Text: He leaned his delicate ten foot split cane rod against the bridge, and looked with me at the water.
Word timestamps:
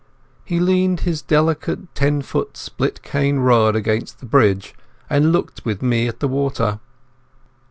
He 0.43 0.59
leaned 0.59 1.01
his 1.01 1.21
delicate 1.21 1.93
ten 1.93 2.23
foot 2.23 2.57
split 2.57 3.03
cane 3.03 3.37
rod 3.37 3.75
against 3.75 4.17
the 4.19 4.25
bridge, 4.25 4.73
and 5.11 5.31
looked 5.31 5.63
with 5.63 5.83
me 5.83 6.07
at 6.07 6.21
the 6.21 6.27
water. 6.27 6.79